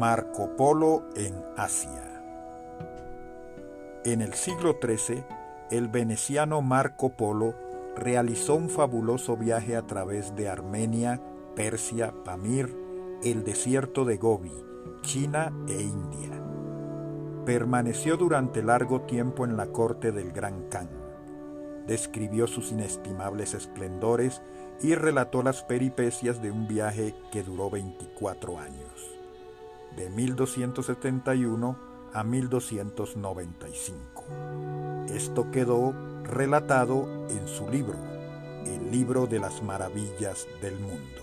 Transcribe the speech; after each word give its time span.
Marco 0.00 0.56
Polo 0.56 1.10
en 1.14 1.34
Asia. 1.58 2.22
En 4.02 4.22
el 4.22 4.32
siglo 4.32 4.78
XIII, 4.80 5.22
el 5.70 5.88
veneciano 5.88 6.62
Marco 6.62 7.10
Polo 7.10 7.54
realizó 7.96 8.54
un 8.54 8.70
fabuloso 8.70 9.36
viaje 9.36 9.76
a 9.76 9.82
través 9.82 10.34
de 10.34 10.48
Armenia, 10.48 11.20
Persia, 11.54 12.14
Pamir, 12.24 12.74
el 13.22 13.44
desierto 13.44 14.06
de 14.06 14.16
Gobi, 14.16 14.54
China 15.02 15.52
e 15.68 15.82
India. 15.82 16.30
Permaneció 17.44 18.16
durante 18.16 18.62
largo 18.62 19.02
tiempo 19.02 19.44
en 19.44 19.58
la 19.58 19.66
corte 19.66 20.12
del 20.12 20.32
Gran 20.32 20.70
Khan. 20.70 20.88
Describió 21.86 22.46
sus 22.46 22.72
inestimables 22.72 23.52
esplendores 23.52 24.40
y 24.80 24.94
relató 24.94 25.42
las 25.42 25.62
peripecias 25.62 26.40
de 26.40 26.50
un 26.50 26.66
viaje 26.66 27.14
que 27.30 27.42
duró 27.42 27.68
24 27.68 28.58
años, 28.58 29.19
de 30.00 30.08
1271 30.08 31.76
a 32.14 32.24
1295. 32.24 34.24
Esto 35.14 35.50
quedó 35.50 35.92
relatado 36.24 37.06
en 37.28 37.46
su 37.46 37.68
libro, 37.68 37.98
el 38.64 38.90
libro 38.90 39.26
de 39.26 39.40
las 39.40 39.62
maravillas 39.62 40.46
del 40.62 40.80
mundo. 40.80 41.20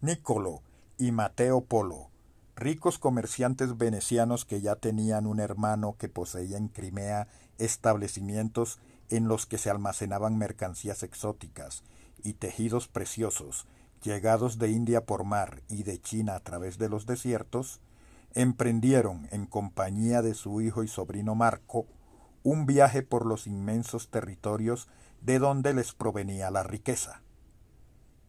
Nicolo 0.00 0.62
y 0.98 1.12
Mateo 1.12 1.60
Polo, 1.60 2.08
ricos 2.56 2.98
comerciantes 2.98 3.78
venecianos 3.78 4.44
que 4.44 4.60
ya 4.60 4.74
tenían 4.74 5.28
un 5.28 5.38
hermano 5.38 5.94
que 5.96 6.08
poseía 6.08 6.56
en 6.56 6.66
Crimea 6.66 7.28
establecimientos 7.58 8.80
en 9.10 9.28
los 9.28 9.46
que 9.46 9.58
se 9.58 9.70
almacenaban 9.70 10.38
mercancías 10.38 11.02
exóticas 11.02 11.82
y 12.22 12.34
tejidos 12.34 12.88
preciosos 12.88 13.66
llegados 14.04 14.58
de 14.58 14.70
India 14.70 15.06
por 15.06 15.24
mar 15.24 15.62
y 15.68 15.82
de 15.82 16.00
China 16.00 16.36
a 16.36 16.40
través 16.40 16.78
de 16.78 16.88
los 16.88 17.06
desiertos, 17.06 17.80
emprendieron, 18.34 19.28
en 19.32 19.46
compañía 19.46 20.20
de 20.20 20.34
su 20.34 20.60
hijo 20.60 20.84
y 20.84 20.88
sobrino 20.88 21.34
Marco, 21.34 21.86
un 22.42 22.66
viaje 22.66 23.02
por 23.02 23.24
los 23.24 23.46
inmensos 23.46 24.10
territorios 24.10 24.88
de 25.22 25.38
donde 25.38 25.72
les 25.72 25.94
provenía 25.94 26.50
la 26.50 26.62
riqueza. 26.62 27.22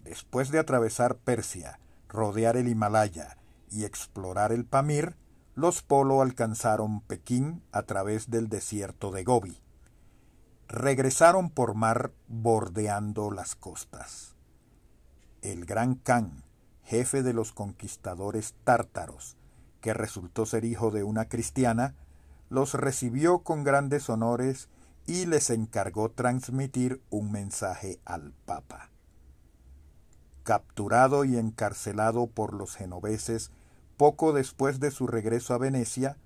Después 0.04 0.50
de 0.50 0.60
atravesar 0.60 1.18
Persia, 1.18 1.80
rodear 2.08 2.56
el 2.56 2.70
Himalaya 2.70 3.38
y 3.70 3.84
explorar 3.84 4.54
el 4.54 4.66
Pamir, 4.66 5.18
los 5.56 5.82
Polo 5.82 6.22
alcanzaron 6.22 7.02
Pekín 7.02 7.62
a 7.72 7.84
través 7.84 8.30
del 8.30 8.48
desierto 8.48 9.12
de 9.12 9.24
Gobi. 9.24 9.65
Regresaron 10.76 11.52
por 11.52 11.74
mar 11.74 12.12
bordeando 12.28 13.32
las 13.32 13.56
costas 13.56 14.36
el 15.42 15.64
gran 15.64 15.96
Khan, 15.96 16.44
jefe 16.84 17.24
de 17.24 17.32
los 17.32 17.54
conquistadores 17.54 18.56
tártaros, 18.66 19.38
que 19.80 19.94
resultó 19.94 20.46
ser 20.46 20.66
hijo 20.66 20.92
de 20.92 21.04
una 21.04 21.30
cristiana, 21.30 21.96
los 22.50 22.74
recibió 22.74 23.40
con 23.40 23.64
grandes 23.64 24.10
honores 24.10 24.68
y 25.08 25.28
les 25.28 25.50
encargó 25.50 26.10
transmitir 26.10 27.02
un 27.10 27.32
mensaje 27.32 28.02
al 28.04 28.34
Papa. 28.46 28.90
Capturado 30.44 31.24
y 31.24 31.38
encarcelado 31.38 32.28
por 32.28 32.54
los 32.54 32.76
genoveses 32.76 33.50
poco 33.96 34.34
después 34.34 34.82
de 34.82 34.92
su 34.92 35.08
regreso 35.08 35.54
a 35.54 35.58
Venecia, 35.58 36.18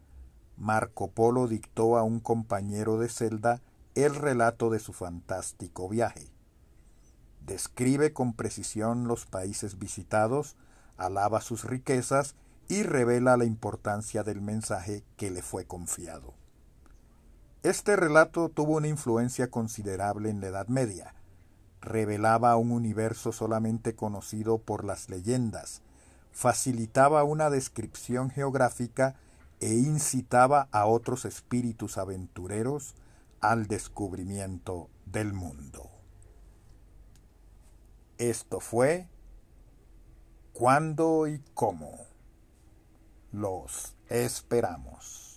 Marco 0.57 1.11
Polo 1.11 1.47
dictó 1.47 1.99
a 1.99 2.03
un 2.03 2.19
compañero 2.19 2.97
de 2.97 3.09
celda 3.09 3.61
el 4.03 4.15
relato 4.15 4.69
de 4.69 4.79
su 4.79 4.93
fantástico 4.93 5.89
viaje 5.89 6.31
describe 7.49 8.13
con 8.13 8.33
precisión 8.33 9.07
los 9.07 9.25
países 9.25 9.79
visitados, 9.79 10.55
alaba 10.97 11.41
sus 11.41 11.63
riquezas 11.63 12.35
y 12.67 12.83
revela 12.83 13.37
la 13.37 13.45
importancia 13.45 14.23
del 14.23 14.39
mensaje 14.39 15.03
que 15.17 15.31
le 15.31 15.41
fue 15.41 15.65
confiado. 15.65 16.35
Este 17.63 17.95
relato 17.95 18.49
tuvo 18.49 18.77
una 18.77 18.87
influencia 18.87 19.49
considerable 19.49 20.29
en 20.29 20.41
la 20.41 20.47
Edad 20.47 20.67
Media. 20.67 21.15
Revelaba 21.81 22.55
un 22.55 22.71
universo 22.71 23.31
solamente 23.31 23.95
conocido 23.95 24.59
por 24.59 24.85
las 24.85 25.09
leyendas, 25.09 25.81
facilitaba 26.31 27.23
una 27.23 27.49
descripción 27.49 28.29
geográfica 28.29 29.15
e 29.59 29.73
incitaba 29.73 30.67
a 30.71 30.85
otros 30.85 31.25
espíritus 31.25 31.97
aventureros 31.97 32.93
al 33.41 33.67
descubrimiento 33.67 34.89
del 35.05 35.33
mundo. 35.33 35.89
Esto 38.17 38.59
fue 38.59 39.07
cuándo 40.53 41.27
y 41.27 41.39
cómo. 41.53 42.05
Los 43.31 43.95
esperamos. 44.09 45.28